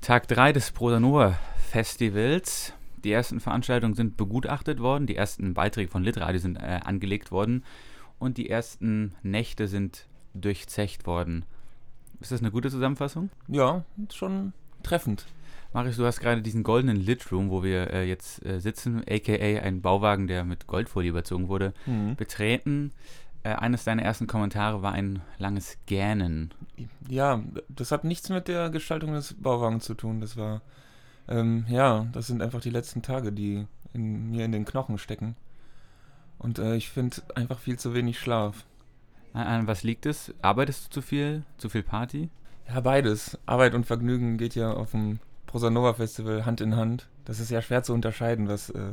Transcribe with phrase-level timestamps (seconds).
[0.00, 1.38] Tag 3 des Prosanova
[1.70, 2.72] Festivals.
[3.04, 7.64] Die ersten Veranstaltungen sind begutachtet worden, die ersten Beiträge von Litradio sind äh, angelegt worden
[8.18, 11.44] und die ersten Nächte sind durchzecht worden.
[12.20, 13.30] Ist das eine gute Zusammenfassung?
[13.48, 14.52] Ja, schon
[14.82, 15.26] treffend.
[15.72, 19.80] Marius, du hast gerade diesen goldenen Litroom, wo wir äh, jetzt äh, sitzen, aka ein
[19.80, 22.16] Bauwagen, der mit Goldfolie überzogen wurde, Mhm.
[22.16, 22.92] betreten.
[23.42, 26.52] Äh, eines deiner ersten Kommentare war ein langes Gähnen.
[27.08, 30.20] Ja, das hat nichts mit der Gestaltung des Bauwagens zu tun.
[30.20, 30.60] Das war,
[31.28, 35.36] ähm, ja, das sind einfach die letzten Tage, die in, mir in den Knochen stecken.
[36.38, 38.64] Und äh, ich finde einfach viel zu wenig Schlaf.
[39.32, 40.34] An, an was liegt es?
[40.42, 41.44] Arbeitest du zu viel?
[41.56, 42.30] Zu viel Party?
[42.68, 43.38] Ja, beides.
[43.46, 47.08] Arbeit und Vergnügen geht ja auf dem Prosanova Festival Hand in Hand.
[47.24, 48.92] Das ist ja schwer zu unterscheiden, was, äh,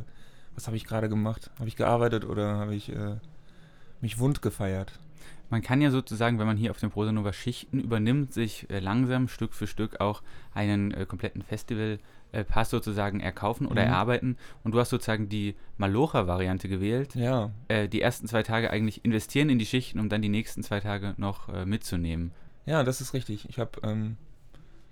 [0.55, 1.51] was habe ich gerade gemacht?
[1.59, 3.17] Habe ich gearbeitet oder habe ich äh,
[4.01, 4.99] mich wund gefeiert?
[5.49, 9.29] Man kann ja sozusagen, wenn man hier auf dem Prosanova Schichten übernimmt, sich äh, langsam
[9.29, 10.21] Stück für Stück auch
[10.53, 13.87] einen äh, kompletten Festivalpass sozusagen erkaufen oder Mhm.
[13.87, 14.37] erarbeiten.
[14.65, 17.15] Und du hast sozusagen die Malocha-Variante gewählt.
[17.15, 20.63] Ja, Äh, die ersten zwei Tage eigentlich investieren in die Schichten, um dann die nächsten
[20.63, 22.31] zwei Tage noch äh, mitzunehmen.
[22.65, 23.47] Ja, das ist richtig.
[23.49, 24.17] Ich habe ähm,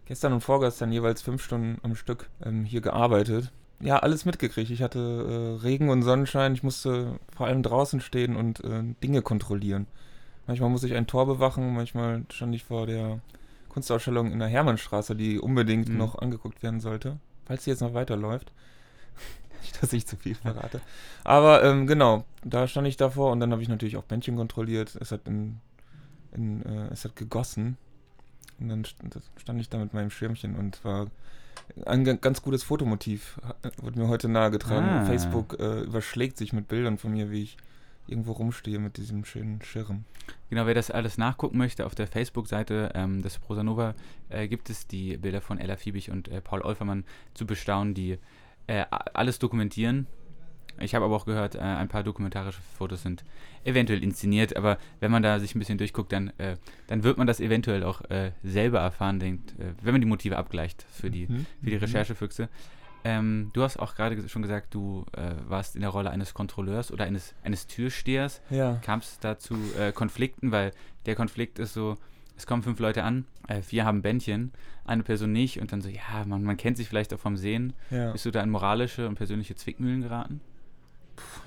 [0.05, 3.51] gestern und vorgestern jeweils fünf Stunden am Stück ähm, hier gearbeitet.
[3.79, 4.71] Ja, alles mitgekriegt.
[4.71, 6.53] Ich hatte äh, Regen und Sonnenschein.
[6.53, 9.87] Ich musste vor allem draußen stehen und äh, Dinge kontrollieren.
[10.47, 13.19] Manchmal musste ich ein Tor bewachen, manchmal stand ich vor der
[13.69, 15.97] Kunstausstellung in der Hermannstraße, die unbedingt Mhm.
[15.97, 18.51] noch angeguckt werden sollte, falls sie jetzt noch weiterläuft.
[19.61, 20.81] Nicht, dass ich zu viel verrate.
[21.23, 24.95] Aber ähm, genau, da stand ich davor und dann habe ich natürlich auch Bändchen kontrolliert.
[25.01, 25.57] Es hat in,
[26.33, 27.77] in, äh, es hat gegossen.
[28.59, 31.07] Und dann st- stand ich da mit meinem Schirmchen und war
[31.85, 33.39] ein ga- ganz gutes Fotomotiv,
[33.81, 34.87] wurde mir heute nahegetragen.
[34.89, 35.05] Ah.
[35.05, 37.57] Facebook äh, überschlägt sich mit Bildern von mir, wie ich
[38.07, 40.05] irgendwo rumstehe mit diesem schönen Schirm.
[40.49, 43.95] Genau, wer das alles nachgucken möchte, auf der Facebook-Seite ähm, des Prosanova
[44.29, 48.19] äh, gibt es die Bilder von Ella Fiebig und äh, Paul Olfermann zu bestaunen, die
[48.67, 50.05] äh, alles dokumentieren.
[50.79, 53.23] Ich habe aber auch gehört, äh, ein paar dokumentarische Fotos sind
[53.63, 56.57] eventuell inszeniert, aber wenn man da sich ein bisschen durchguckt, dann, äh,
[56.87, 60.37] dann wird man das eventuell auch äh, selber erfahren, denkt, äh, wenn man die Motive
[60.37, 61.45] abgleicht für die, Mhm.
[61.63, 61.81] für die Mhm.
[61.83, 62.49] Recherchefüchse.
[63.03, 66.91] Ähm, du hast auch gerade schon gesagt, du äh, warst in der Rolle eines Kontrolleurs
[66.91, 68.79] oder eines, eines Türstehers Ja.
[68.83, 70.71] kam es da zu äh, Konflikten, weil
[71.05, 71.97] der Konflikt ist so,
[72.35, 73.25] es kommen fünf Leute an,
[73.61, 74.51] vier haben Bändchen,
[74.83, 77.71] eine Person nicht und dann so, ja, man, man kennt sich vielleicht auch vom Sehen.
[77.91, 78.11] ja.
[78.11, 80.41] Bist du da in moralische und persönliche Zwickmühlen geraten?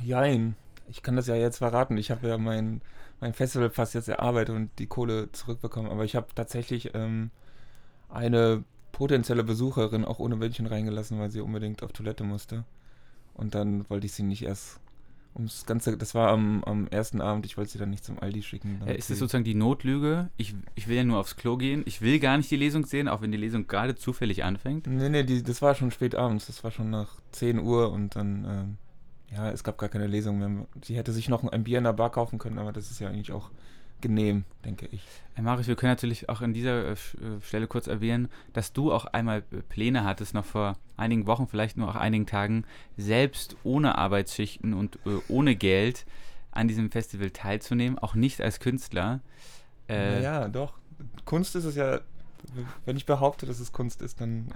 [0.02, 0.56] Jein.
[0.88, 1.96] Ich kann das ja jetzt verraten.
[1.96, 2.80] Ich habe ja mein,
[3.20, 5.90] mein Festivalpass jetzt erarbeitet und die Kohle zurückbekommen.
[5.90, 7.30] Aber ich habe tatsächlich ähm,
[8.08, 12.64] eine potenzielle Besucherin auch ohne Bändchen reingelassen, weil sie unbedingt auf Toilette musste.
[13.34, 14.80] Und dann wollte ich sie nicht erst
[15.36, 18.42] ums Ganze, das war am, am ersten Abend, ich wollte sie dann nicht zum Aldi
[18.42, 18.80] schicken.
[18.84, 20.30] Äh, ist es sozusagen die Notlüge?
[20.36, 21.82] Ich, ich will ja nur aufs Klo gehen.
[21.86, 24.86] Ich will gar nicht die Lesung sehen, auch wenn die Lesung gerade zufällig anfängt.
[24.88, 26.46] Nee, nee, die, das war schon spät abends.
[26.46, 28.78] Das war schon nach 10 Uhr und dann, ähm,
[29.30, 30.66] ja, es gab gar keine Lesung mehr.
[30.82, 33.08] Sie hätte sich noch ein Bier in der Bar kaufen können, aber das ist ja
[33.08, 33.50] eigentlich auch
[34.00, 35.02] genehm, denke ich.
[35.36, 36.96] Äh, Marius, wir können natürlich auch an dieser äh, äh,
[37.42, 41.88] Stelle kurz erwähnen, dass du auch einmal Pläne hattest, noch vor einigen Wochen, vielleicht nur
[41.88, 42.64] auch einigen Tagen,
[42.96, 46.06] selbst ohne Arbeitsschichten und äh, ohne Geld
[46.50, 49.20] an diesem Festival teilzunehmen, auch nicht als Künstler.
[49.88, 50.74] Äh, ja, doch.
[51.24, 52.00] Kunst ist es ja,
[52.84, 54.48] wenn ich behaupte, dass es Kunst ist, dann,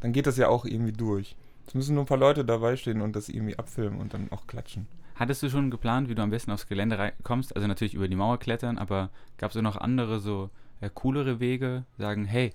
[0.00, 1.36] dann geht das ja auch irgendwie durch.
[1.70, 4.48] Es müssen nur ein paar Leute dabei stehen und das irgendwie abfilmen und dann auch
[4.48, 4.88] klatschen.
[5.14, 7.54] Hattest du schon geplant, wie du am besten aufs Gelände kommst?
[7.54, 10.50] Also natürlich über die Mauer klettern, aber gab es auch noch andere so
[10.80, 11.84] äh, coolere Wege?
[11.96, 12.50] Sagen, hey,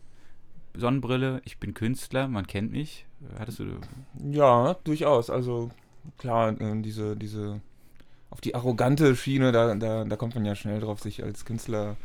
[0.76, 3.06] Sonnenbrille, ich bin Künstler, man kennt mich.
[3.40, 3.80] Hattest du
[4.22, 5.30] Ja, durchaus.
[5.30, 5.72] Also
[6.18, 7.62] klar, äh, diese, diese
[8.32, 11.96] auf die arrogante Schiene, da, da, da kommt man ja schnell drauf, sich als Künstler,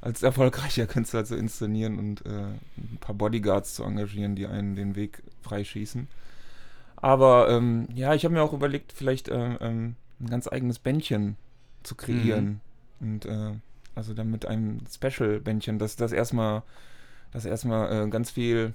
[0.00, 2.30] als erfolgreicher Künstler zu inszenieren und äh,
[2.78, 6.08] ein paar Bodyguards zu engagieren, die einen den Weg freischießen.
[7.00, 11.36] Aber ähm, ja, ich habe mir auch überlegt, vielleicht ähm, ähm, ein ganz eigenes Bändchen
[11.82, 12.60] zu kreieren.
[13.00, 13.52] Und äh,
[13.94, 16.62] also dann mit einem Special-Bändchen, das das erstmal,
[17.32, 18.74] das erstmal äh, ganz viel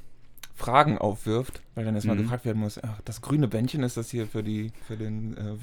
[0.55, 2.21] Fragen aufwirft, weil dann erstmal Mhm.
[2.23, 5.61] gefragt werden muss, ach, das grüne Bändchen ist das hier für die, für den äh,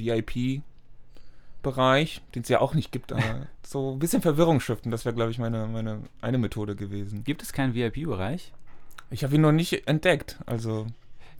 [1.62, 5.14] VIP-Bereich, den es ja auch nicht gibt, aber so ein bisschen Verwirrung stiften, das wäre,
[5.14, 7.24] glaube ich, meine, meine eine Methode gewesen.
[7.24, 8.52] Gibt es keinen VIP-Bereich?
[9.10, 10.86] Ich habe ihn noch nicht entdeckt, also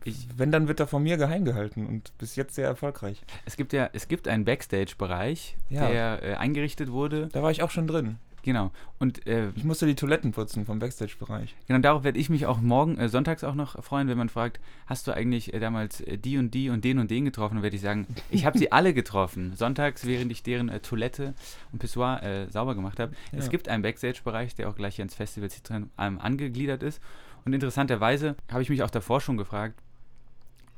[0.05, 3.23] Ich, wenn, dann wird er von mir geheim gehalten und bis jetzt sehr erfolgreich.
[3.44, 5.88] es gibt ja, es gibt einen Backstage-Bereich, Ja.
[5.88, 7.29] der äh, eingerichtet wurde.
[7.32, 8.17] Da war ich auch schon drin.
[8.43, 8.70] Genau.
[8.99, 11.55] Und äh, Ich musste die Toiletten putzen vom Backstage-Bereich.
[11.69, 14.61] genau darauf werde ich mich auch morgen, äh, sonntags auch noch freuen, wenn man fragt,
[14.87, 17.56] hast du eigentlich äh, damals äh, die und die und den und den getroffen?
[17.56, 19.52] Dann werde ich sagen, ich habe sie alle getroffen.
[19.56, 21.35] Sonntags, während ich deren äh, Toilette
[21.73, 23.12] und Pissoir äh, sauber gemacht habe.
[23.32, 23.50] Es Ja.
[23.50, 27.02] gibt einen Backstage-Bereich, der auch gleich hier ins Festival Citroën ähm, angegliedert ist.
[27.44, 29.79] Und interessanterweise habe ich mich auch davor schon gefragt,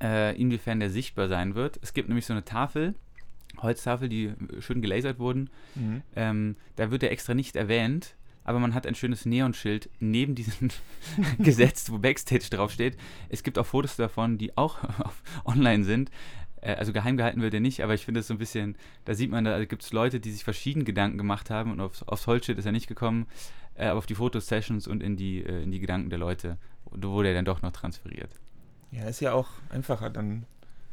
[0.03, 1.79] äh, inwiefern der sichtbar sein wird.
[1.81, 2.95] Es gibt nämlich so eine Tafel,
[3.59, 5.51] Holztafel, die schön gelasert wurden.
[5.75, 6.03] Mhm.
[6.17, 10.71] Ähm, da wird er extra nicht erwähnt, aber man hat ein schönes Neonschild neben diesem
[11.39, 12.97] gesetzt, wo Backstage draufsteht.
[13.29, 14.79] Es gibt auch Fotos davon, die auch
[15.45, 16.11] online sind.
[16.61, 19.15] Äh, also geheim gehalten wird er nicht, aber ich finde es so ein bisschen, da
[19.15, 22.27] sieht man, da gibt es Leute, die sich verschieden Gedanken gemacht haben und aufs, aufs
[22.27, 23.27] Holzschild ist er nicht gekommen,
[23.75, 26.59] äh, aber auf die Fotosessions und in die, äh, in die Gedanken der Leute
[26.91, 28.31] wurde er dann doch noch transferiert.
[28.93, 30.45] Ja, ist ja auch einfacher, dann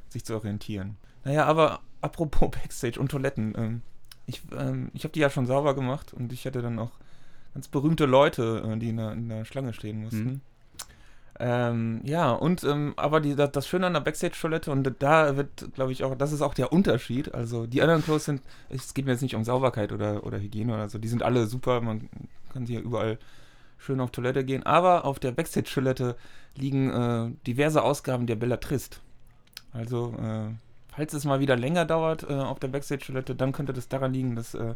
[0.10, 0.98] sich zu orientieren.
[1.24, 3.54] Naja, aber apropos Backstage und Toiletten.
[3.58, 3.82] Ähm,
[4.26, 6.92] ich ähm, ich habe die ja schon sauber gemacht und ich hatte dann auch
[7.54, 10.24] ganz berühmte Leute, äh, die in der, in der Schlange stehen mussten.
[10.24, 10.42] Mhm.
[11.42, 15.74] Ähm, ja, und ähm, aber die, das, das Schöne an der Backstage-Toilette, und da wird,
[15.74, 17.34] glaube ich, auch, das ist auch der Unterschied.
[17.34, 20.74] Also die anderen Klos sind, es geht mir jetzt nicht um Sauberkeit oder, oder Hygiene
[20.74, 22.10] oder so, die sind alle super, man
[22.52, 23.18] kann sie ja überall
[23.80, 24.64] schön auf Toilette gehen.
[24.64, 26.16] Aber auf der Backstage-Toilette
[26.56, 29.02] liegen äh, diverse Ausgaben der Bellatrist.
[29.72, 30.54] Also, äh,
[30.90, 34.36] falls es mal wieder länger dauert äh, auf der Backstage-Toilette, dann könnte das daran liegen,
[34.36, 34.76] dass äh,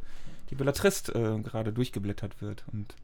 [0.49, 2.63] die Bellatrist äh, gerade durchgeblättert wird.
[2.71, 2.95] Und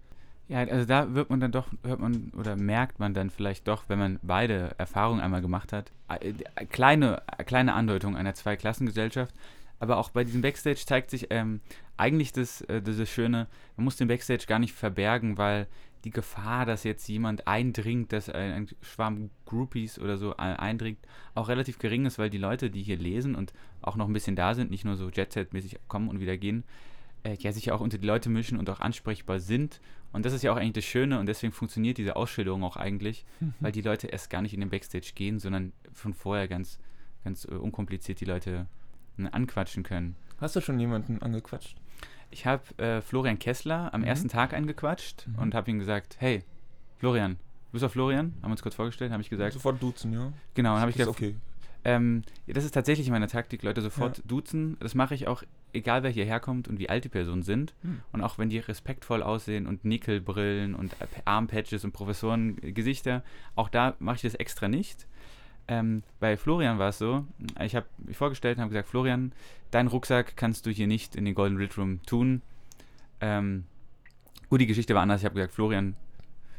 [0.48, 3.84] Ja, also da wird man dann doch, hört man oder merkt man dann vielleicht doch,
[3.88, 6.34] wenn man beide Erfahrungen einmal gemacht hat, äh,
[6.66, 9.34] kleine, kleine Andeutung einer Zweiklassengesellschaft.
[9.80, 11.62] Aber auch bei diesem Backstage zeigt sich ähm,
[11.98, 13.48] eigentlich das, äh, das Schöne,
[13.78, 15.68] man muss den Backstage gar nicht verbergen, weil
[16.04, 21.00] die Gefahr, dass jetzt jemand eindringt, dass ein, ein Schwarm Groupies oder so äh, eindringt,
[21.36, 24.36] auch relativ gering ist, weil die Leute, die hier lesen und auch noch ein bisschen
[24.36, 26.64] da sind, nicht nur so Jet-Set-mäßig kommen und wieder gehen,
[27.24, 29.82] äh, ja sich ja auch unter die Leute mischen und auch ansprechbar sind.
[30.12, 33.26] Und das ist ja auch eigentlich das Schöne und deswegen funktioniert diese Ausschilderung auch eigentlich,
[33.60, 36.80] weil die Leute erst gar nicht in den Backstage gehen, sondern von vorher ganz,
[37.24, 38.68] ganz äh, unkompliziert die Leute
[39.28, 40.16] anquatschen können.
[40.42, 41.76] hast du schon jemanden angequatscht?
[42.32, 44.08] Ich habe äh, Florian Kessler am Mhm.
[44.08, 45.40] ersten Tag angequatscht Mhm.
[45.40, 46.44] und habe ihm gesagt, hey,
[46.98, 48.34] Florian, du bist doch Florian?
[48.42, 49.54] Haben wir uns kurz vorgestellt, habe ich gesagt.
[49.54, 50.32] Sofort duzen, ja?
[50.54, 51.36] Genau, dann habe ich gesagt, okay.
[51.86, 54.24] ähm, ja, das ist tatsächlich meine Taktik, Leute sofort Ja.
[54.28, 54.78] duzen.
[54.80, 55.44] Das mache ich auch,
[55.74, 57.74] egal wer hierher kommt und wie alt die Personen sind.
[57.82, 58.00] Hm.
[58.12, 60.96] Und auch wenn die respektvoll aussehen und Nickelbrillen und
[61.26, 63.24] Armpatches und Professorengesichter,
[63.56, 65.08] auch da mache ich das extra nicht.
[65.70, 67.28] Ähm, bei Florian war es so,
[67.62, 69.32] ich habe mich vorgestellt und habe gesagt, Florian,
[69.70, 72.42] deinen Rucksack kannst du hier nicht in den Golden Rit Room tun.
[73.22, 73.66] Ähm,
[74.50, 75.22] gut, die Geschichte war anders.
[75.22, 75.96] Ich habe gesagt, Florian,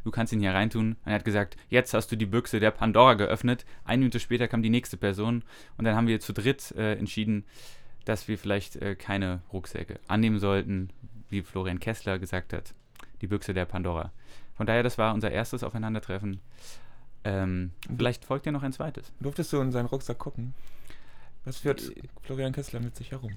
[0.05, 0.93] du kannst ihn hier reintun.
[0.93, 3.67] Und er hat gesagt, jetzt hast du die Büchse der Pandora geöffnet.
[3.85, 5.43] Eine Minute später kam die nächste Person
[5.77, 7.45] und dann haben wir zu dritt äh, entschieden,
[8.05, 10.91] dass wir vielleicht äh, keine Rucksäcke annehmen sollten,
[11.31, 12.75] wie Florian Kessler gesagt hat,
[13.23, 14.13] die Büchse der Pandora.
[14.55, 16.39] Von daher, das war unser erstes Aufeinandertreffen.
[17.25, 19.13] Ähm, vielleicht folgt ja noch ein zweites.
[19.21, 20.55] Durftest du in seinen Rucksack gucken?
[21.45, 23.33] Was führt Florian Kessler mit sich herum?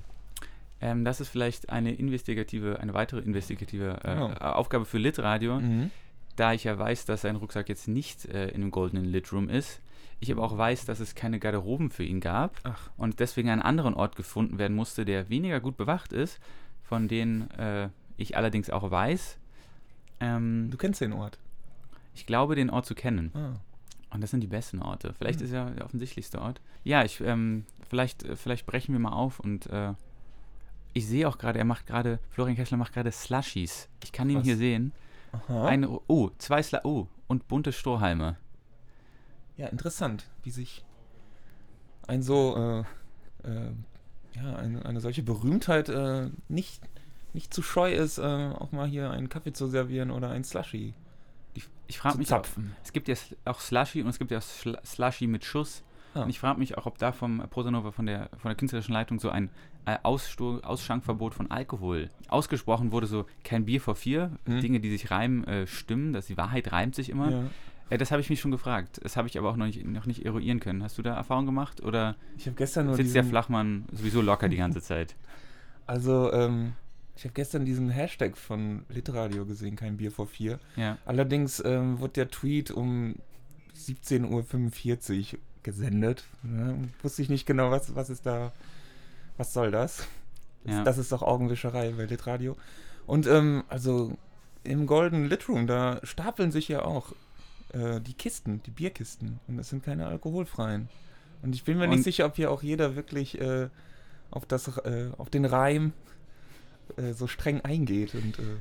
[0.81, 4.31] Ähm, das ist vielleicht eine investigative, eine weitere investigative äh, Oh.
[4.43, 5.59] Aufgabe für Litradio.
[5.59, 5.91] Mhm.
[6.35, 9.79] da ich ja weiß, dass sein Rucksack jetzt nicht äh, in dem goldenen Litroom ist,
[10.19, 12.89] ich aber auch weiß, dass es keine Garderoben für ihn gab Ach.
[12.97, 16.39] und deswegen einen anderen Ort gefunden werden musste, der weniger gut bewacht ist,
[16.81, 19.37] von denen äh, ich allerdings auch weiß.
[20.21, 21.37] Ähm, Du kennst den Ort.
[22.15, 23.31] ich glaube, den Ort zu kennen.
[23.35, 23.53] Ah.
[24.13, 25.13] Und das sind die besten Orte.
[25.17, 25.45] Vielleicht Mhm.
[25.45, 26.61] ist ja der offensichtlichste Ort.
[26.83, 29.93] Ja, ich, ähm, vielleicht, äh, vielleicht brechen wir mal auf und äh,
[30.93, 33.89] ich sehe auch gerade, er macht gerade, Florian Kessler macht gerade Slushies.
[34.03, 34.43] Ich kann ihn Was?
[34.45, 34.91] hier sehen.
[35.31, 35.65] Aha.
[35.65, 38.37] Eine, oh, zwei Sla oh, und bunte Strohhalme.
[39.57, 40.83] ja, interessant, wie sich
[42.05, 42.55] ein so,
[43.43, 43.71] äh, äh,
[44.35, 46.81] ja, eine, eine solche Berühmtheit äh, nicht,
[47.33, 50.93] nicht zu scheu ist, äh, auch mal hier einen Kaffee zu servieren oder ein Slushy.
[51.87, 52.75] Ich, frage mich, auch, zapfen.
[52.83, 55.83] es gibt ja auch Slushy und es gibt ja Sl Slushy mit Schuss.
[56.15, 56.21] Ah.
[56.23, 59.19] Und ich frage mich auch, ob da vom Prosanova, von der, von der künstlerischen Leitung
[59.19, 59.49] so ein
[59.85, 64.61] äh, Aussto Ausschankverbot von Alkohol ausgesprochen wurde, so kein Bier vor vier, Mhm.
[64.61, 67.31] Dinge, die sich reimen, äh, stimmen, dass die Wahrheit reimt sich immer.
[67.31, 67.43] Ja.
[67.89, 68.99] Äh, das habe ich mich schon gefragt.
[69.03, 70.83] Das habe ich aber auch noch nicht, noch nicht eruieren können.
[70.83, 74.47] Hast du da Erfahrung gemacht oder Ich habe gestern nur sitzt der Flachmann sowieso locker
[74.49, 75.15] die ganze Zeit?
[75.85, 76.73] also ähm,
[77.15, 80.59] ich habe gestern diesen Hashtag von Litradio gesehen, kein Bier vor vier.
[80.75, 80.97] Ja.
[81.05, 83.15] Allerdings ähm, wurde der Tweet um
[83.77, 86.25] 17.45 Uhr gesendet.
[86.43, 88.51] Ja, wusste ich nicht genau, was, was ist da,
[89.37, 90.07] was soll das?
[90.63, 90.83] Das, Ja.
[90.83, 92.55] das ist doch Augenwischerei bei Litradio.
[93.05, 94.17] Und ähm, also
[94.63, 97.13] im Golden Litroom, da stapeln sich ja auch
[97.73, 99.39] äh, die Kisten, die Bierkisten.
[99.47, 100.89] Und es sind keine alkoholfreien.
[101.41, 103.67] Und ich bin mir Und- nicht sicher, ob hier auch jeder wirklich äh,
[104.31, 105.91] auf, das, äh, auf den Reim
[106.97, 108.15] äh, so streng eingeht.
[108.15, 108.57] Und äh,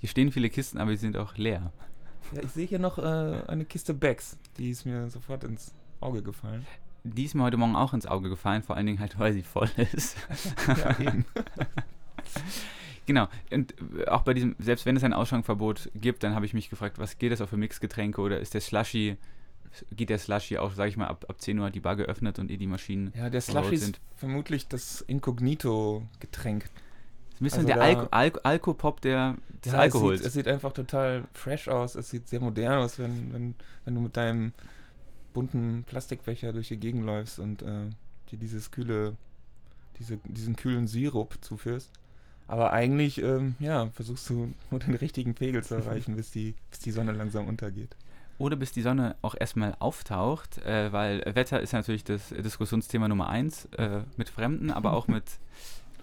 [0.00, 1.72] Hier stehen viele Kisten, aber sie sind auch leer.
[2.32, 4.36] Ja, ich sehe hier noch äh, eine Kiste Bags.
[4.58, 6.66] Die ist mir sofort ins Auge gefallen.
[7.04, 9.42] Die ist mir heute Morgen auch ins Auge gefallen, vor allen Dingen halt, weil sie
[9.42, 10.16] voll ist.
[10.66, 11.24] ja, eben.
[13.06, 13.28] Genau.
[13.52, 16.68] Und äh, auch bei diesem, selbst wenn es ein Ausschankverbot gibt, dann habe ich mich
[16.68, 19.16] gefragt, was geht das auch für Mixgetränke oder ist der Slushy,
[19.92, 22.38] geht der Slushy auch, sage ich mal, ab, ab 10 Uhr hat die Bar geöffnet
[22.38, 23.12] und eh die Maschinen.
[23.16, 26.68] Ja, der Slushy ist vermutlich das Inkognito-Getränk.
[27.40, 30.20] Ein bisschen also der Alko Alko Alkopop der, des ja, Alkohols.
[30.20, 33.54] Es sieht, es sieht, einfach total fresh aus, es sieht sehr modern aus, wenn, wenn,
[33.84, 34.52] wenn du mit deinem
[35.34, 37.90] bunten Plastikbecher durch die Gegend läufst und äh,
[38.30, 39.16] dir dieses kühle,
[39.98, 41.90] diese, diesen kühlen Sirup zuführst.
[42.48, 46.80] Aber eigentlich, ähm, ja, versuchst du nur den richtigen Pegel zu erreichen, bis die, bis
[46.80, 47.96] die Sonne langsam untergeht.
[48.38, 53.28] Oder bis die Sonne auch erstmal auftaucht, äh, weil Wetter ist natürlich das Diskussionsthema Nummer
[53.28, 55.24] eins äh, mit Fremden, aber auch mit,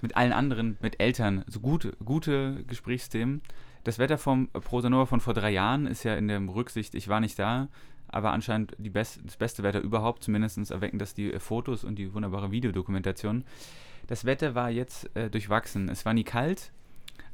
[0.03, 1.43] mit allen anderen, mit Eltern.
[1.47, 3.41] So gute, gute Gesprächsthemen.
[3.83, 7.19] Das Wetter vom Prosanova von vor drei Jahren ist ja in der Rücksicht, ich war
[7.19, 7.69] nicht da,
[8.09, 10.23] aber anscheinend die best, das beste Wetter überhaupt.
[10.23, 13.45] Zumindest erwecken das die Fotos und die wunderbare Videodokumentation.
[14.07, 15.89] Das Wetter war jetzt äh, durchwachsen.
[15.89, 16.71] Es war nie kalt,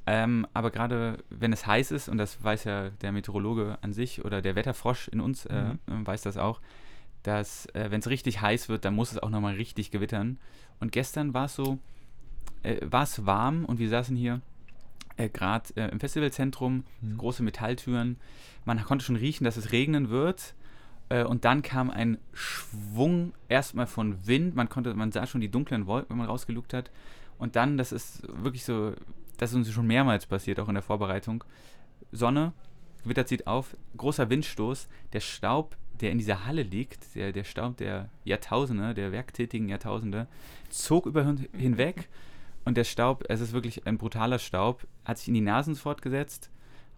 [0.06, 4.24] ähm, aber gerade wenn es heiß ist, und das weiß ja der Meteorologe an sich
[4.24, 6.04] oder der Wetterfrosch in uns äh, mhm.
[6.04, 6.62] Äh, weiß das auch,
[7.24, 10.38] dass äh, wenn es richtig heiß wird, dann muss es auch nochmal richtig gewittern.
[10.80, 11.80] Und gestern war es so,
[12.64, 14.42] äh, war es warm und wir saßen hier
[15.18, 17.18] äh, gerade äh, im Festivalzentrum, mhm.
[17.18, 18.18] große Metalltüren.
[18.66, 20.56] Man konnte schon riechen, dass es regnen wird.
[21.10, 24.56] Äh, und dann kam ein Schwung erstmal von Wind.
[24.56, 26.90] Man konnte, man sah schon die dunklen Wolken, wenn man rausgelugt hat.
[27.38, 28.94] Und dann, das ist wirklich so,
[29.38, 31.44] das ist uns schon mehrmals passiert, auch in der Vorbereitung.
[32.12, 32.54] Sonne,
[33.04, 37.78] Gewitter zieht auf, großer Windstoß, der Staub, der in dieser Halle liegt, der, der Staub
[37.78, 40.28] der Jahrtausende, der werktätigen Jahrtausende,
[40.70, 42.08] zog über hinweg.
[42.66, 46.52] Und der Staub, es ist wirklich ein brutaler Staub, hat sich in die Nasen fortgesetzt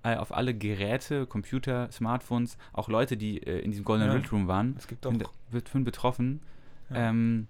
[0.03, 4.48] äh, auf alle Geräte, Computer, Smartphones, auch Leute, die äh, in diesem Golden ja, Room
[4.48, 4.75] waren.
[4.77, 5.13] Es gibt auch.
[5.51, 6.41] Wird von betroffen.
[6.89, 7.10] Ja.
[7.10, 7.48] Ähm,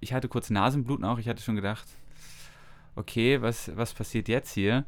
[0.00, 1.18] ich hatte kurz Nasenbluten auch.
[1.18, 1.86] Ich hatte schon gedacht,
[2.94, 4.84] okay, was, was passiert jetzt hier?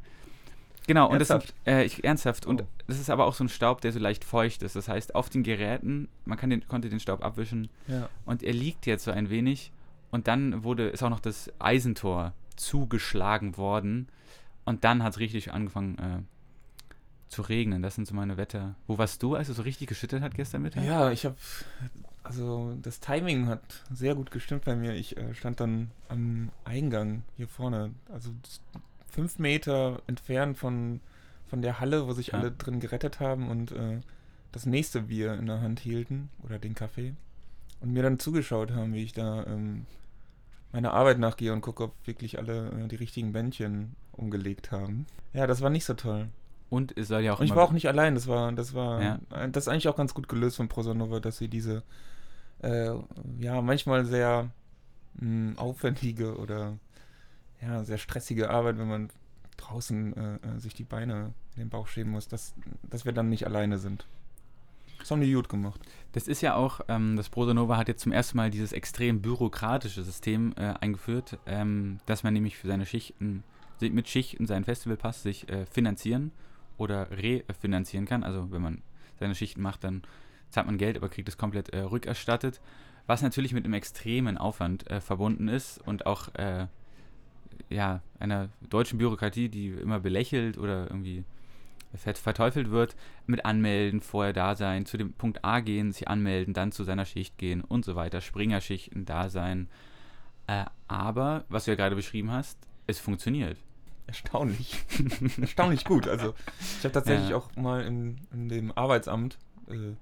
[0.89, 1.55] Genau, und ernsthaft?
[1.65, 2.47] das sind, äh, ich, ernsthaft.
[2.47, 2.51] Oh.
[2.51, 4.75] Und das ist aber auch so ein Staub, der so leicht feucht ist.
[4.75, 7.69] Das heißt, auf den Geräten, man kann den, konnte den Staub abwischen.
[7.87, 8.09] Ja.
[8.25, 9.71] Und er liegt jetzt so ein wenig.
[10.11, 14.09] Und dann wurde, ist auch noch das Eisentor zugeschlagen worden.
[14.65, 16.23] Und dann hat es richtig angefangen, äh,
[17.29, 17.83] zu regnen.
[17.83, 18.75] Das sind so meine Wetter.
[18.87, 20.85] Wo warst du, als es so richtig geschüttet hat gestern Mittag?
[20.85, 21.37] Ja, ich habe,
[22.23, 24.95] also das Timing hat sehr gut gestimmt bei mir.
[24.95, 28.31] Ich äh, stand dann am Eingang hier vorne, also
[29.11, 31.01] fünf Meter entfernt von,
[31.49, 32.35] von der Halle, wo sich ja.
[32.35, 34.01] alle drin gerettet haben und äh,
[34.53, 37.15] das nächste Bier in der Hand hielten oder den Kaffee
[37.81, 39.87] und mir dann zugeschaut haben, wie ich da ähm,
[40.73, 45.07] meiner Arbeit nachgehe und gucke, ob wirklich alle äh, die richtigen Bändchen umgelegt haben.
[45.33, 46.29] Ja, das war nicht so toll.
[46.71, 47.41] Und es soll ja auch.
[47.41, 49.19] Und ich war auch nicht allein, das war, das war, ja.
[49.49, 51.83] das ist eigentlich auch ganz gut gelöst von Prosanova, dass sie diese,
[52.63, 52.91] äh,
[53.39, 54.51] ja, manchmal sehr
[55.15, 56.77] mh, hm, aufwendige oder
[57.61, 59.11] ja, sehr stressige Arbeit, wenn man
[59.57, 62.55] draußen äh, äh, sich die Beine in den Bauch schieben muss, dass,
[62.89, 64.07] dass wir dann nicht alleine sind.
[64.99, 65.81] Das haben die gut gemacht.
[66.13, 70.03] Das ist ja auch, ähm, das Prosanova hat jetzt zum ersten Mal dieses extrem bürokratische
[70.03, 73.45] System äh, eingeführt, ähm, dass man nämlich für seine Schichten,
[73.81, 76.33] mit Schichten seinen Festivalpass sich äh, finanzieren
[76.79, 78.25] oder refinanzieren kann.
[78.25, 78.83] Also wenn man
[79.21, 80.03] seine Schichten macht, dann
[80.51, 82.61] zahlt man Geld, aber kriegt es komplett äh, rückerstattet.
[83.07, 86.29] Was natürlich mit einem extremen Aufwand äh, verbunden ist und auch
[87.69, 91.25] ja, einer deutschen Bürokratie, die immer belächelt oder irgendwie
[91.95, 96.71] verteufelt wird, mit Anmelden, vorher da sein, zu dem Punkt A gehen, sich anmelden, dann
[96.71, 99.69] zu seiner Schicht gehen und so weiter, Springerschichten da sein.
[100.47, 103.57] Äh, aber, was du ja gerade beschrieben hast, es funktioniert
[104.09, 104.85] erstaunlich.
[105.41, 106.09] erstaunlich gut.
[106.09, 106.35] Also
[106.79, 107.37] ich habe tatsächlich ja.
[107.37, 109.39] auch mal in, in dem Arbeitsamt
[109.69, 109.95] äh,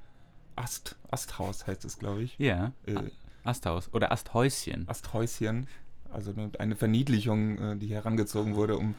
[0.54, 2.38] Ast, Asthaus heißt es, glaube ich.
[2.38, 2.72] Ja.
[2.86, 3.10] Äh,
[3.44, 4.88] Asthaus oder Asthäuschen.
[4.88, 5.68] Asthäuschen.
[6.12, 8.94] Also eine Verniedlichung, äh, die herangezogen wurde, um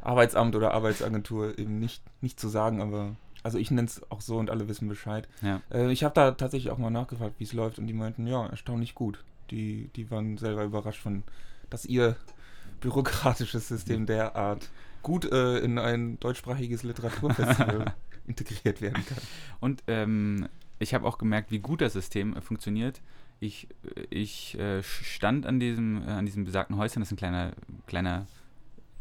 [0.00, 4.36] Arbeitsamt oder Arbeitsagentur eben nicht, nicht zu sagen, aber also ich nenne es auch so
[4.36, 5.28] und alle wissen Bescheid.
[5.42, 5.60] Ja.
[5.70, 8.46] Äh, ich habe da tatsächlich auch mal nachgefragt, wie es läuft und die meinten, ja,
[8.46, 9.24] erstaunlich gut.
[9.50, 11.22] Die, die waren selber überrascht von,
[11.70, 12.16] dass ihr
[12.80, 14.68] bürokratisches System derart
[15.02, 17.94] gut äh, in ein deutschsprachiges Literaturfestival
[18.26, 19.18] integriert werden kann.
[19.60, 23.00] Und ähm, ich habe auch gemerkt, wie gut das System äh, funktioniert.
[23.40, 27.16] Ich, äh, ich äh, stand an diesem, äh, an diesem besagten Häuschen, das ist ein
[27.16, 27.52] kleiner,
[27.86, 28.26] kleiner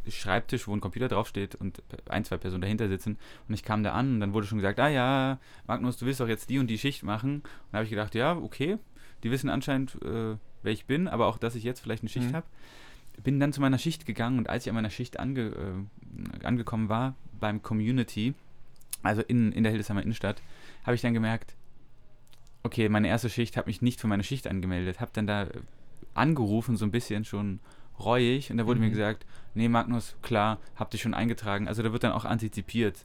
[0.10, 3.18] Schreibtisch, wo ein Computer draufsteht und ein, zwei Personen dahinter sitzen.
[3.48, 6.22] Und ich kam da an und dann wurde schon gesagt, ah ja, Magnus, du willst
[6.22, 7.36] doch jetzt die und die Schicht machen.
[7.36, 8.78] Und da habe ich gedacht, ja, okay,
[9.24, 12.30] die wissen anscheinend, äh, wer ich bin, aber auch, dass ich jetzt vielleicht eine Schicht
[12.30, 12.36] mhm.
[12.36, 12.46] habe
[13.24, 16.90] bin dann zu meiner Schicht gegangen und als ich an meiner Schicht ange, äh, angekommen
[16.90, 18.34] war, beim Community,
[19.04, 20.42] also in, in der Hildesheimer Innenstadt,
[20.84, 21.56] habe ich dann gemerkt,
[22.64, 25.50] okay, meine erste Schicht habe mich nicht für meine Schicht angemeldet, habe dann da äh,
[26.14, 27.60] angerufen, so ein bisschen schon
[28.00, 28.86] reuig und da wurde Mhm.
[28.88, 31.68] mir gesagt, nee Magnus, klar, habt ihr schon eingetragen.
[31.68, 33.04] Also da wird dann auch antizipiert.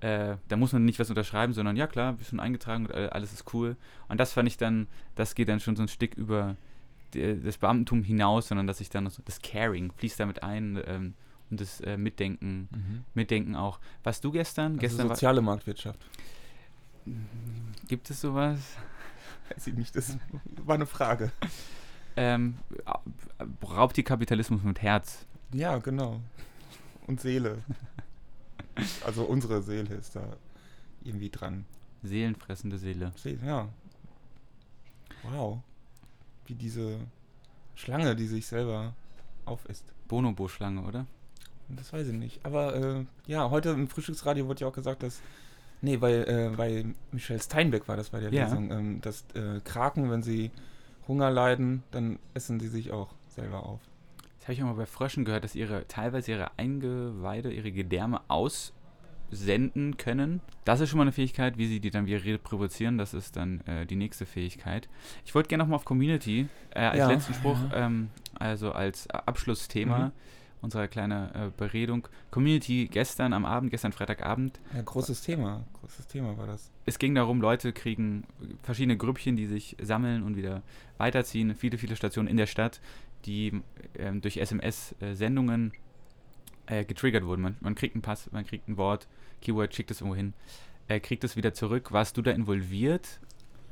[0.00, 3.10] Äh, da muss man nicht was unterschreiben, sondern ja klar, bist schon eingetragen und all-
[3.10, 3.76] alles ist cool.
[4.08, 6.56] Und das fand ich dann, das geht dann schon so ein Stück über
[7.14, 11.14] die, das Beamtentum hinaus, sondern dass ich dann so, das Caring fließt damit ein ähm,
[11.50, 13.04] und das äh, Mitdenken, Mhm.
[13.14, 13.78] Mitdenken auch.
[14.02, 16.00] Was du gestern, Also gestern war, soziale Marktwirtschaft.
[17.88, 18.58] Gibt es sowas?
[19.48, 20.16] Weiß ich nicht, das
[20.64, 21.32] war eine Frage.
[22.16, 22.58] Ähm,
[23.62, 25.26] raubt die Kapitalismus mit Herz.
[25.52, 26.20] Ja, genau.
[27.06, 27.58] Und Seele.
[29.04, 30.36] Also unsere Seele ist da
[31.04, 31.66] irgendwie dran.
[32.02, 33.12] Seelenfressende Seele.
[33.16, 33.68] Seele, ja.
[35.22, 35.60] Wow.
[36.46, 36.98] Wie diese
[37.74, 38.94] Schlange, die sich selber
[39.44, 39.92] aufisst.
[40.08, 41.06] Bonobo-Schlange, oder?
[41.68, 42.44] Das weiß ich nicht.
[42.44, 45.20] Aber äh, ja, heute im Frühstücksradio wurde ja auch gesagt, dass.
[45.82, 48.44] Nee, bei, äh, bei Michelle Steinbeck war das bei der Ja.
[48.44, 50.50] Lesung, ähm, dass äh, Kraken, wenn sie
[51.08, 53.80] Hunger leiden, dann essen sie sich auch selber auf.
[54.38, 58.20] Das habe ich auch mal bei Fröschen gehört, dass ihre teilweise ihre Eingeweide, ihre Gedärme
[59.30, 60.40] aussenden können.
[60.64, 63.60] Das ist schon mal eine Fähigkeit, wie sie die dann wieder reproduzieren, das ist dann
[63.66, 64.88] äh, die nächste Fähigkeit.
[65.24, 67.86] Ich wollte gerne nochmal auf Community äh, als Ja, letzten Spruch, ja.
[67.86, 70.12] ähm, also als Abschlussthema Mhm.
[70.62, 72.08] Unserer kleinen äh, Beredung.
[72.30, 75.64] Community gestern am Abend, gestern Freitagabend, Ja, großes Thema.
[75.80, 76.70] Großes Thema war das.
[76.86, 78.24] es ging darum, Leute kriegen
[78.62, 80.62] verschiedene Grüppchen, die sich sammeln und wieder
[80.98, 81.54] weiterziehen.
[81.56, 82.80] Viele, viele Stationen in der Stadt,
[83.26, 83.60] die
[83.98, 85.72] ähm, durch SMS-Sendungen
[86.66, 87.42] äh, getriggert wurden.
[87.42, 89.08] Man, man kriegt einen Pass, man kriegt ein Wort,
[89.40, 90.32] Keyword, schickt es irgendwo hin,
[90.88, 91.92] äh, kriegt es wieder zurück.
[91.92, 93.20] Warst du da involviert?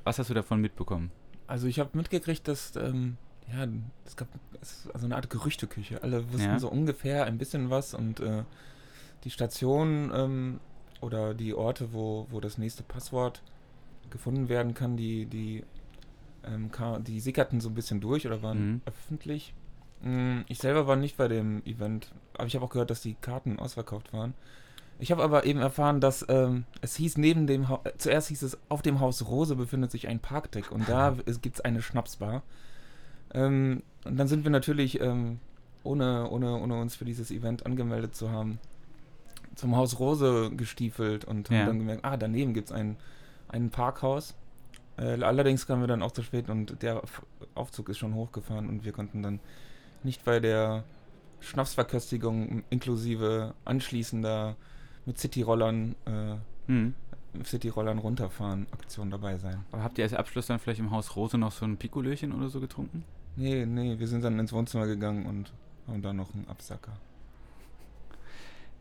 [0.05, 1.11] Was hast du davon mitbekommen?
[1.47, 3.17] Also ich habe mitgekriegt, dass ähm,
[3.53, 3.67] ja,
[4.07, 4.29] es gab
[4.93, 6.03] also eine Art Gerüchteküche.
[6.03, 6.59] Alle wussten Ja.
[6.59, 8.45] so ungefähr ein bisschen was und äh,
[9.25, 10.61] die Stationen ähm,
[11.01, 13.43] oder die Orte, wo, wo das nächste Passwort
[14.11, 15.65] gefunden werden kann, die, die,
[16.45, 18.81] ähm, ka- die sickerten so ein bisschen durch oder waren Mhm.
[18.87, 19.55] öffentlich.
[20.03, 23.15] Mm, Ich selber war nicht bei dem Event, aber ich habe auch gehört, dass die
[23.15, 24.35] Karten ausverkauft waren.
[24.99, 28.43] Ich habe aber eben erfahren, dass ähm, es hieß neben dem Haus, äh, zuerst hieß
[28.43, 32.43] es, auf dem Haus Rose befindet sich ein Parkdeck und da gibt es eine Schnapsbar.
[33.35, 35.39] Ähm, und dann sind wir natürlich, ähm,
[35.83, 38.59] ohne, ohne, ohne uns für dieses Event angemeldet zu haben,
[39.55, 41.59] zum Haus Rose gestiefelt und Ja.
[41.59, 42.97] haben dann gemerkt, ah, daneben gibt es ein,
[43.49, 44.35] ein Parkhaus.
[44.97, 47.03] Äh, allerdings kamen wir dann auch zu spät und der
[47.55, 49.41] Aufzug ist schon hochgefahren und wir konnten dann
[50.03, 50.85] nicht bei der
[51.41, 54.57] Schnapsverköstigung inklusive anschließender
[55.07, 56.95] mit Cityrollern äh, Hm.
[57.45, 59.65] Cityrollern runterfahren Aktion dabei sein.
[59.73, 62.49] Aber habt ihr als Abschluss dann vielleicht im Haus Rose noch so ein Pikolöchen oder
[62.49, 63.05] so getrunken?
[63.37, 65.53] Nee, nee, wir sind dann ins Wohnzimmer gegangen und
[65.87, 66.93] haben da noch einen Absacker.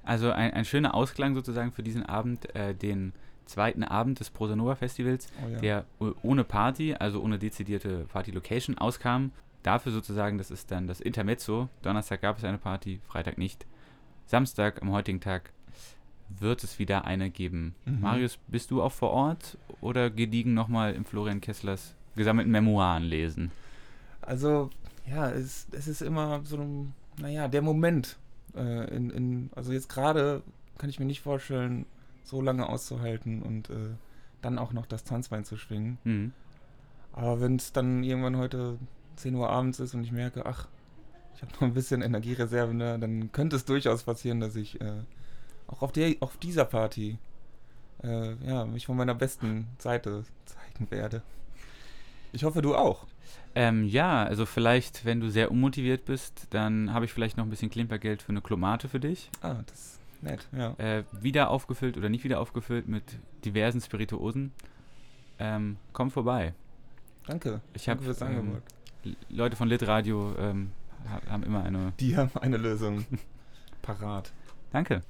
[0.03, 3.13] Also ein, ein schöner Ausklang sozusagen für diesen Abend, äh, den
[3.45, 5.31] zweiten Abend des Prosanova Festivals.
[5.45, 5.59] Oh ja.
[5.59, 5.85] der
[6.23, 9.31] ohne Party, also ohne dezidierte Party-Location auskam.
[9.63, 11.67] Dafür sozusagen, das ist dann das Intermezzo.
[11.81, 13.65] Donnerstag gab es eine Party, Freitag nicht.
[14.25, 15.51] Samstag, am heutigen Tag,
[16.29, 17.75] wird es wieder eine geben.
[17.85, 18.01] Mhm.
[18.01, 23.51] Marius, bist du auch vor Ort oder gediegen nochmal im Florian Kesslers gesammelten Memoiren lesen?
[24.29, 24.69] Also,
[25.09, 28.19] ja, es, es ist immer so ein, naja, der Moment.
[28.55, 30.43] Äh, in, in, also jetzt gerade
[30.77, 31.87] kann ich mir nicht vorstellen,
[32.23, 33.95] so lange auszuhalten und äh,
[34.43, 35.97] dann auch noch das Tanzbein zu schwingen.
[36.03, 36.33] Mhm.
[37.11, 38.77] Aber wenn es dann irgendwann heute
[39.15, 40.67] 10 Uhr abends ist und ich merke, ach,
[41.35, 45.01] ich habe noch ein bisschen Energiereserve, ne, dann könnte es durchaus passieren, dass ich äh,
[45.65, 47.17] auch auf, der, auf dieser Party
[48.03, 51.23] äh, ja, mich von meiner besten Seite zeigen werde.
[52.31, 53.05] Ich hoffe, du auch.
[53.55, 57.49] Ähm, ja, also vielleicht, wenn du sehr unmotiviert bist, dann habe ich vielleicht noch ein
[57.49, 59.29] bisschen Klimpergeld für eine Klomate für dich.
[59.41, 60.73] Ah, das ist nett, ja.
[60.77, 63.03] äh, wieder aufgefüllt oder nicht wieder aufgefüllt mit
[63.45, 64.51] diversen Spirituosen.
[65.39, 66.53] Ähm, komm vorbei.
[67.25, 67.61] Danke.
[67.73, 68.61] Ich habe fürs ähm, Angebot.
[69.29, 70.71] Leute von Lit Radio ähm,
[71.09, 71.93] ha- haben immer eine.
[71.99, 73.05] Die haben eine Lösung
[73.81, 74.31] parat.
[74.71, 75.01] Danke.